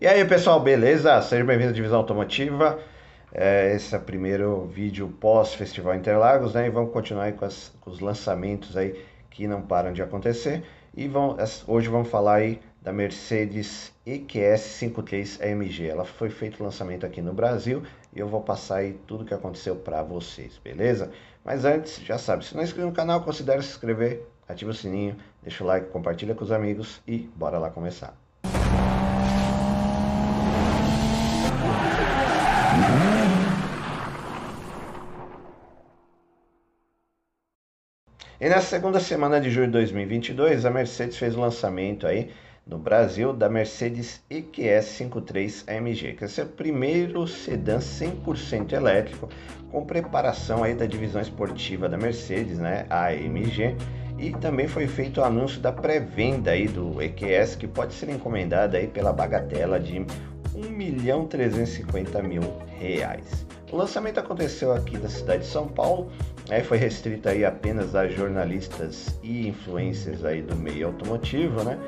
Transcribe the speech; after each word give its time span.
E 0.00 0.06
aí 0.06 0.24
pessoal, 0.24 0.58
beleza? 0.58 1.20
Seja 1.20 1.44
bem-vindo 1.44 1.68
à 1.68 1.74
Divisão 1.74 1.98
Automotiva. 1.98 2.78
É, 3.34 3.74
esse 3.74 3.94
é 3.94 3.98
o 3.98 4.00
primeiro 4.00 4.64
vídeo 4.64 5.06
pós-Festival 5.20 5.94
Interlagos, 5.94 6.54
né? 6.54 6.68
E 6.68 6.70
vamos 6.70 6.90
continuar 6.90 7.24
aí 7.24 7.34
com, 7.34 7.44
as, 7.44 7.70
com, 7.82 7.90
os 7.90 8.00
lançamentos 8.00 8.78
aí 8.78 8.98
que 9.28 9.46
não 9.46 9.60
param 9.60 9.92
de 9.92 10.00
acontecer. 10.00 10.64
E 10.96 11.06
vão, 11.06 11.36
hoje 11.66 11.90
vamos 11.90 12.08
falar 12.08 12.36
aí 12.36 12.62
da 12.80 12.94
Mercedes 12.94 13.92
EQS 14.06 14.60
53 14.60 15.38
AMG. 15.42 15.88
Ela 15.88 16.06
foi 16.06 16.30
feito 16.30 16.60
o 16.60 16.64
lançamento 16.64 17.04
aqui 17.04 17.20
no 17.20 17.34
Brasil 17.34 17.82
e 18.16 18.20
eu 18.20 18.26
vou 18.26 18.40
passar 18.40 18.76
aí 18.76 18.94
tudo 19.06 19.26
que 19.26 19.34
aconteceu 19.34 19.76
para 19.76 20.02
vocês, 20.02 20.58
beleza? 20.64 21.10
Mas 21.44 21.66
antes, 21.66 22.00
já 22.02 22.16
sabe, 22.16 22.46
se 22.46 22.54
não 22.54 22.62
é 22.62 22.64
inscrito 22.64 22.86
no 22.86 22.94
canal, 22.94 23.20
considere 23.20 23.62
se 23.62 23.68
inscrever, 23.68 24.26
ativa 24.48 24.70
o 24.70 24.74
sininho, 24.74 25.14
deixa 25.42 25.62
o 25.62 25.66
like, 25.66 25.88
compartilha 25.88 26.34
com 26.34 26.42
os 26.42 26.50
amigos 26.50 27.02
e 27.06 27.18
bora 27.36 27.58
lá 27.58 27.68
começar. 27.68 28.16
E 38.40 38.48
na 38.48 38.62
segunda 38.62 38.98
semana 38.98 39.38
de 39.38 39.50
julho 39.50 39.66
de 39.66 39.72
2022, 39.72 40.64
a 40.64 40.70
Mercedes 40.70 41.18
fez 41.18 41.36
o 41.36 41.40
lançamento 41.40 42.06
aí 42.06 42.30
no 42.66 42.78
Brasil 42.78 43.34
da 43.34 43.50
Mercedes 43.50 44.22
EQS 44.30 44.86
53 44.86 45.64
AMG, 45.68 46.14
que 46.14 46.24
é 46.24 46.44
o 46.44 46.46
primeiro 46.46 47.26
sedã 47.26 47.76
100% 47.78 48.72
elétrico 48.72 49.28
com 49.70 49.84
preparação 49.84 50.64
aí 50.64 50.74
da 50.74 50.86
divisão 50.86 51.20
esportiva 51.20 51.86
da 51.86 51.98
Mercedes, 51.98 52.58
né, 52.58 52.86
AMG, 52.88 53.76
e 54.18 54.32
também 54.32 54.66
foi 54.66 54.86
feito 54.86 55.20
o 55.20 55.24
anúncio 55.24 55.60
da 55.60 55.70
pré-venda 55.70 56.52
aí 56.52 56.66
do 56.66 57.02
EQS 57.02 57.56
que 57.56 57.66
pode 57.66 57.92
ser 57.92 58.08
encomendada 58.08 58.78
aí 58.78 58.86
pela 58.86 59.12
bagatela 59.12 59.78
de 59.78 60.06
1 60.66 60.70
milhão 60.70 61.26
350 61.26 62.22
mil 62.22 62.42
reais. 62.78 63.46
O 63.72 63.76
lançamento 63.76 64.18
aconteceu 64.18 64.72
aqui 64.72 64.98
na 64.98 65.08
cidade 65.08 65.42
de 65.42 65.48
São 65.48 65.68
Paulo, 65.68 66.10
né, 66.48 66.62
foi 66.62 66.76
restrito 66.76 67.28
aí 67.28 67.44
apenas 67.44 67.94
a 67.94 68.08
jornalistas 68.08 69.18
e 69.22 69.46
influencers 69.46 70.24
aí 70.24 70.42
do 70.42 70.56
meio 70.56 70.88
automotivo, 70.88 71.62
né? 71.62 71.78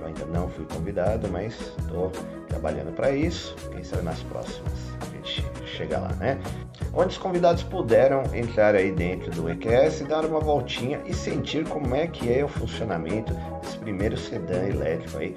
Eu 0.00 0.06
ainda 0.06 0.24
não 0.26 0.48
fui 0.48 0.64
convidado, 0.64 1.28
mas 1.28 1.54
estou 1.78 2.10
trabalhando 2.48 2.92
para 2.92 3.12
isso. 3.12 3.54
Quem 3.70 3.84
sabe 3.84 4.02
nas 4.02 4.20
próximas 4.24 4.72
a 5.00 5.16
gente 5.16 5.44
chega 5.64 5.98
lá, 5.98 6.12
né? 6.14 6.40
Onde 6.92 7.08
os 7.08 7.18
convidados 7.18 7.62
puderam 7.62 8.24
entrar 8.34 8.74
aí 8.74 8.90
dentro 8.90 9.30
do 9.30 9.48
EQS, 9.48 10.00
dar 10.08 10.24
uma 10.24 10.40
voltinha 10.40 11.00
e 11.06 11.14
sentir 11.14 11.64
como 11.68 11.94
é 11.94 12.08
que 12.08 12.32
é 12.32 12.44
o 12.44 12.48
funcionamento 12.48 13.32
desse 13.62 13.78
primeiro 13.78 14.16
sedã 14.16 14.66
elétrico 14.66 15.18
aí 15.18 15.36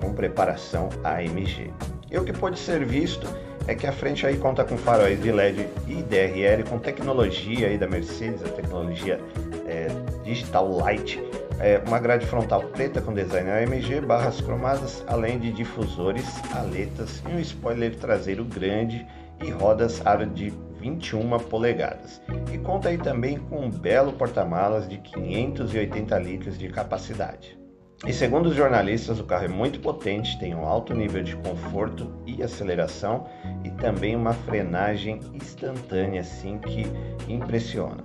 com 0.00 0.12
preparação 0.12 0.90
AMG. 1.02 1.72
E 2.14 2.16
o 2.16 2.24
que 2.24 2.32
pode 2.32 2.60
ser 2.60 2.84
visto 2.84 3.26
é 3.66 3.74
que 3.74 3.88
a 3.88 3.92
frente 3.92 4.24
aí 4.24 4.36
conta 4.36 4.62
com 4.62 4.78
faróis 4.78 5.20
de 5.20 5.32
LED 5.32 5.68
e 5.88 5.94
DRL 5.94 6.62
com 6.62 6.78
tecnologia 6.78 7.66
aí 7.66 7.76
da 7.76 7.88
Mercedes, 7.88 8.40
a 8.44 8.48
tecnologia 8.50 9.20
é, 9.66 9.88
Digital 10.22 10.70
Light, 10.76 11.20
é, 11.58 11.82
uma 11.84 11.98
grade 11.98 12.24
frontal 12.24 12.62
preta 12.68 13.02
com 13.02 13.12
design 13.12 13.50
AMG, 13.50 14.00
barras 14.02 14.40
cromadas, 14.40 15.02
além 15.08 15.40
de 15.40 15.50
difusores, 15.50 16.24
aletas 16.54 17.20
e 17.28 17.32
um 17.32 17.40
spoiler 17.40 17.96
traseiro 17.96 18.44
grande 18.44 19.04
e 19.44 19.50
rodas 19.50 20.00
aro 20.06 20.24
de 20.24 20.52
21 20.78 21.36
polegadas. 21.40 22.22
E 22.52 22.58
conta 22.58 22.90
aí 22.90 22.98
também 22.98 23.38
com 23.38 23.66
um 23.66 23.70
belo 23.70 24.12
porta-malas 24.12 24.88
de 24.88 24.98
580 24.98 26.16
litros 26.20 26.56
de 26.56 26.68
capacidade. 26.68 27.63
E 28.06 28.12
segundo 28.12 28.50
os 28.50 28.54
jornalistas, 28.54 29.18
o 29.18 29.24
carro 29.24 29.46
é 29.46 29.48
muito 29.48 29.80
potente, 29.80 30.38
tem 30.38 30.54
um 30.54 30.66
alto 30.66 30.94
nível 30.94 31.22
de 31.22 31.34
conforto 31.36 32.12
e 32.26 32.42
aceleração 32.42 33.26
e 33.64 33.70
também 33.70 34.14
uma 34.14 34.34
frenagem 34.34 35.20
instantânea 35.32 36.20
assim 36.20 36.58
que 36.58 36.84
impressiona. 37.26 38.04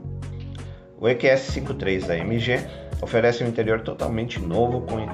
O 0.98 1.08
EQS 1.08 1.42
53 1.42 2.10
AMG 2.10 2.60
oferece 3.02 3.44
um 3.44 3.48
interior 3.48 3.82
totalmente 3.82 4.40
novo 4.40 4.82
com, 4.82 5.06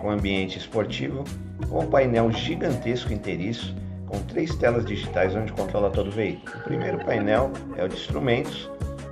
com 0.00 0.10
ambiente 0.10 0.58
esportivo, 0.58 1.24
com 1.68 1.80
um 1.80 1.86
painel 1.86 2.30
gigantesco 2.30 3.12
inteiriço 3.12 3.74
com 4.08 4.18
três 4.20 4.54
telas 4.54 4.84
digitais 4.84 5.34
onde 5.34 5.52
controla 5.52 5.90
todo 5.90 6.08
o 6.08 6.12
veículo. 6.12 6.58
O 6.58 6.64
primeiro 6.64 6.98
painel 7.04 7.52
é 7.76 7.84
o 7.84 7.88
de 7.88 7.94
instrumentos, 7.94 8.70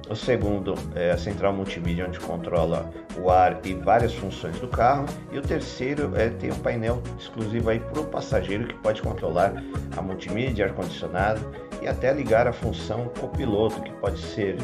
o 0.08 0.14
segundo 0.14 0.74
é 0.94 1.10
a 1.10 1.18
central 1.18 1.52
multimídia, 1.52 2.06
onde 2.06 2.20
controla 2.20 2.90
o 3.18 3.30
ar 3.30 3.60
e 3.64 3.74
várias 3.74 4.14
funções 4.14 4.58
do 4.60 4.68
carro. 4.68 5.06
E 5.32 5.38
o 5.38 5.42
terceiro 5.42 6.12
é 6.16 6.28
ter 6.28 6.52
um 6.52 6.58
painel 6.58 7.02
exclusivo 7.18 7.70
aí 7.70 7.80
para 7.80 8.00
o 8.00 8.06
passageiro 8.06 8.68
que 8.68 8.74
pode 8.74 9.02
controlar 9.02 9.52
a 9.96 10.02
multimídia, 10.02 10.66
ar-condicionado 10.66 11.40
e 11.82 11.88
até 11.88 12.12
ligar 12.12 12.46
a 12.46 12.52
função 12.52 13.08
copiloto, 13.18 13.82
que 13.82 13.92
pode 13.94 14.18
ser 14.18 14.56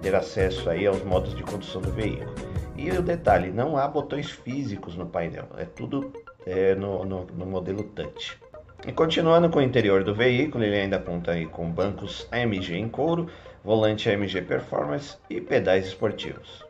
ter 0.00 0.14
acesso 0.14 0.70
aí 0.70 0.86
aos 0.86 1.02
modos 1.02 1.34
de 1.34 1.42
condução 1.42 1.80
do 1.82 1.90
veículo. 1.90 2.32
E 2.76 2.90
o 2.90 3.02
detalhe, 3.02 3.50
não 3.50 3.76
há 3.76 3.88
botões 3.88 4.30
físicos 4.30 4.96
no 4.96 5.06
painel, 5.06 5.48
é 5.56 5.64
tudo 5.64 6.12
é, 6.46 6.74
no, 6.74 7.04
no, 7.04 7.26
no 7.26 7.46
modelo 7.46 7.82
touch. 7.82 8.38
E 8.86 8.92
continuando 8.92 9.48
com 9.50 9.58
o 9.58 9.62
interior 9.62 10.04
do 10.04 10.14
veículo, 10.14 10.62
ele 10.62 10.76
ainda 10.76 10.98
conta 10.98 11.32
aí 11.32 11.46
com 11.46 11.68
bancos 11.68 12.28
AMG 12.30 12.76
em 12.76 12.88
couro, 12.88 13.26
volante 13.66 14.08
AMG 14.08 14.42
Performance 14.42 15.16
e 15.28 15.40
pedais 15.40 15.86
esportivos. 15.86 16.64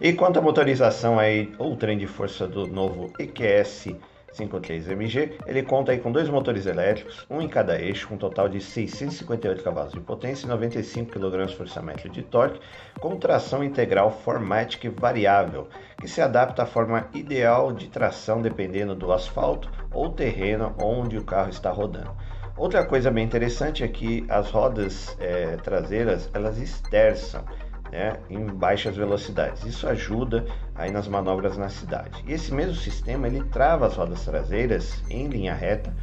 E 0.00 0.12
quanto 0.12 0.40
à 0.40 0.42
motorização 0.42 1.16
aí, 1.16 1.52
ou 1.56 1.76
trem 1.76 1.96
de 1.96 2.08
força 2.08 2.48
do 2.48 2.66
novo 2.66 3.12
EQS 3.16 3.94
53MG, 4.36 5.34
ele 5.46 5.62
conta 5.62 5.92
aí 5.92 5.98
com 5.98 6.10
dois 6.10 6.28
motores 6.28 6.66
elétricos, 6.66 7.24
um 7.30 7.40
em 7.40 7.46
cada 7.46 7.80
eixo, 7.80 8.08
com 8.08 8.16
um 8.16 8.18
total 8.18 8.48
de 8.48 8.60
658 8.60 9.62
cavalos 9.62 9.92
de 9.92 10.00
potência 10.00 10.44
e 10.44 10.48
95 10.48 11.12
kgfm 11.12 12.10
de 12.10 12.22
torque, 12.22 12.58
com 12.98 13.16
tração 13.16 13.62
integral 13.62 14.10
Formatic 14.10 14.88
variável, 14.98 15.68
que 16.00 16.08
se 16.08 16.20
adapta 16.20 16.64
à 16.64 16.66
forma 16.66 17.06
ideal 17.14 17.72
de 17.72 17.86
tração 17.86 18.42
dependendo 18.42 18.96
do 18.96 19.12
asfalto 19.12 19.70
ou 19.92 20.10
terreno 20.10 20.74
onde 20.82 21.16
o 21.16 21.24
carro 21.24 21.50
está 21.50 21.70
rodando. 21.70 22.10
Outra 22.56 22.84
coisa 22.84 23.10
bem 23.10 23.24
interessante 23.24 23.82
é 23.82 23.88
que 23.88 24.26
as 24.28 24.50
rodas 24.50 25.16
é, 25.18 25.56
traseiras 25.56 26.28
elas 26.34 26.58
esterçam 26.58 27.42
né, 27.90 28.18
em 28.28 28.44
baixas 28.44 28.94
velocidades. 28.94 29.64
Isso 29.64 29.88
ajuda 29.88 30.44
aí 30.74 30.90
nas 30.90 31.08
manobras 31.08 31.56
na 31.56 31.70
cidade. 31.70 32.22
E 32.26 32.32
esse 32.32 32.52
mesmo 32.52 32.74
sistema 32.74 33.26
ele 33.26 33.42
trava 33.44 33.86
as 33.86 33.96
rodas 33.96 34.24
traseiras 34.24 35.02
em 35.08 35.28
linha 35.28 35.54
reta 35.54 35.94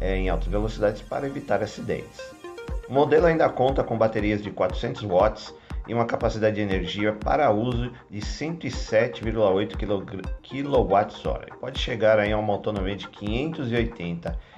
é, 0.00 0.16
em 0.16 0.28
altas 0.28 0.48
velocidades 0.48 1.00
para 1.02 1.26
evitar 1.26 1.62
acidentes. 1.62 2.20
O 2.88 2.92
modelo 2.92 3.26
ainda 3.26 3.48
conta 3.48 3.84
com 3.84 3.96
baterias 3.96 4.42
de 4.42 4.50
400 4.50 5.02
watts 5.04 5.54
e 5.86 5.94
uma 5.94 6.04
capacidade 6.04 6.56
de 6.56 6.62
energia 6.62 7.12
para 7.12 7.50
uso 7.52 7.92
de 8.10 8.20
107,8 8.20 9.76
kWh. 9.76 11.58
Pode 11.60 11.78
chegar 11.78 12.18
aí 12.18 12.32
a 12.32 12.38
uma 12.38 12.52
autonomia 12.52 12.96
de 12.96 13.08
580 13.08 14.30
km 14.30 14.51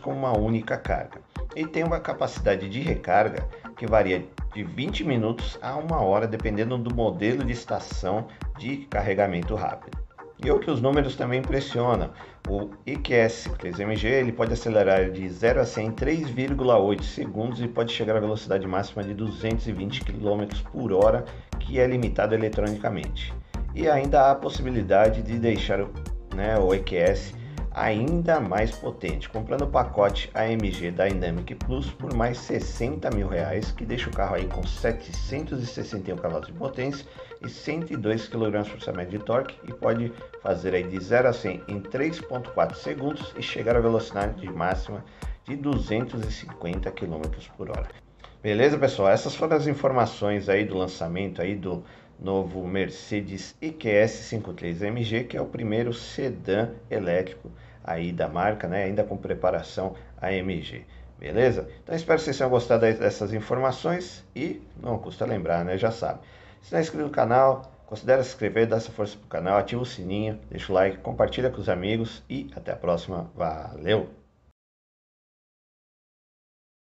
com 0.00 0.12
uma 0.12 0.36
única 0.36 0.76
carga. 0.76 1.20
E 1.54 1.66
tem 1.66 1.84
uma 1.84 2.00
capacidade 2.00 2.68
de 2.68 2.80
recarga 2.80 3.46
que 3.76 3.86
varia 3.86 4.24
de 4.54 4.62
20 4.62 5.04
minutos 5.04 5.58
a 5.62 5.76
uma 5.76 6.00
hora, 6.00 6.26
dependendo 6.26 6.76
do 6.76 6.94
modelo 6.94 7.44
de 7.44 7.52
estação 7.52 8.26
de 8.58 8.78
carregamento 8.90 9.54
rápido. 9.54 9.98
E 10.44 10.50
o 10.50 10.60
que 10.60 10.70
os 10.70 10.80
números 10.80 11.16
também 11.16 11.40
impressionam, 11.40 12.10
o 12.48 12.70
EQS 12.86 13.50
3MG 13.58 14.04
ele 14.04 14.32
pode 14.32 14.52
acelerar 14.52 15.10
de 15.10 15.28
0 15.28 15.60
a 15.60 15.64
100 15.64 15.86
em 15.86 15.92
3,8 15.92 17.02
segundos 17.02 17.60
e 17.60 17.66
pode 17.66 17.92
chegar 17.92 18.16
à 18.16 18.20
velocidade 18.20 18.66
máxima 18.66 19.02
de 19.02 19.14
220 19.14 20.04
km 20.04 20.44
por 20.70 20.92
hora, 20.92 21.24
que 21.58 21.80
é 21.80 21.86
limitado 21.86 22.34
eletronicamente. 22.34 23.34
E 23.74 23.88
ainda 23.88 24.22
há 24.22 24.30
a 24.30 24.36
possibilidade 24.36 25.22
de 25.22 25.38
deixar 25.38 25.80
né, 26.34 26.56
o 26.56 26.72
EQS 26.72 27.34
ainda 27.78 28.40
mais 28.40 28.72
potente, 28.72 29.28
comprando 29.28 29.62
o 29.62 29.68
pacote 29.68 30.28
AMG 30.34 30.90
Dynamic 30.90 31.54
Plus 31.54 31.90
por 31.90 32.12
mais 32.12 32.36
60 32.38 33.08
mil 33.10 33.28
reais, 33.28 33.70
que 33.70 33.84
deixa 33.84 34.10
o 34.10 34.12
carro 34.12 34.34
aí 34.34 34.46
com 34.46 34.66
761 34.66 36.16
cavalos 36.16 36.48
de 36.48 36.52
potência 36.52 37.06
e 37.40 37.48
102 37.48 38.28
kg 38.28 38.68
por 38.68 39.06
de 39.06 39.18
torque 39.20 39.56
e 39.68 39.72
pode 39.72 40.12
fazer 40.42 40.74
aí 40.74 40.82
de 40.82 40.98
0 40.98 41.28
a 41.28 41.32
100 41.32 41.62
em 41.68 41.80
3.4 41.80 42.74
segundos 42.74 43.32
e 43.36 43.42
chegar 43.42 43.76
à 43.76 43.80
velocidade 43.80 44.44
máxima 44.52 45.04
de 45.44 45.54
250 45.54 46.90
km 46.90 47.22
por 47.56 47.70
hora. 47.70 47.88
Beleza, 48.42 48.76
pessoal? 48.76 49.10
Essas 49.10 49.36
foram 49.36 49.56
as 49.56 49.68
informações 49.68 50.48
aí 50.48 50.64
do 50.64 50.76
lançamento 50.76 51.40
aí 51.40 51.54
do 51.54 51.84
novo 52.18 52.66
Mercedes 52.66 53.54
EQS 53.62 54.10
53 54.10 54.82
AMG, 54.82 55.24
que 55.24 55.36
é 55.36 55.40
o 55.40 55.46
primeiro 55.46 55.94
sedã 55.94 56.70
elétrico 56.90 57.50
aí 57.88 58.12
da 58.12 58.28
marca, 58.28 58.68
né? 58.68 58.84
Ainda 58.84 59.02
com 59.02 59.16
preparação 59.16 59.94
AMG. 60.20 60.84
Beleza? 61.18 61.68
Então 61.82 61.96
espero 61.96 62.18
que 62.18 62.24
vocês 62.24 62.36
tenham 62.36 62.50
gostado 62.50 62.82
dessas 62.82 63.32
informações 63.32 64.24
e 64.36 64.62
não 64.80 64.98
custa 64.98 65.24
lembrar, 65.26 65.64
né? 65.64 65.76
Já 65.76 65.90
sabe. 65.90 66.20
Se 66.62 66.70
não 66.72 66.78
é 66.78 66.82
inscrito 66.82 67.04
no 67.04 67.10
canal, 67.10 67.72
considere 67.86 68.22
se 68.22 68.30
inscrever, 68.30 68.66
dá 68.66 68.76
essa 68.76 68.92
força 68.92 69.16
pro 69.16 69.26
canal, 69.26 69.58
ativa 69.58 69.82
o 69.82 69.86
sininho, 69.86 70.38
deixa 70.50 70.70
o 70.70 70.74
like, 70.74 70.98
compartilha 70.98 71.50
com 71.50 71.60
os 71.60 71.68
amigos 71.68 72.22
e 72.28 72.50
até 72.54 72.72
a 72.72 72.76
próxima. 72.76 73.30
Valeu! 73.34 74.27